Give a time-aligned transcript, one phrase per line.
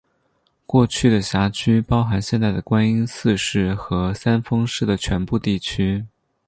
[0.65, 6.07] 过去的辖区包含现在的观音寺市和三丰市的全部地区。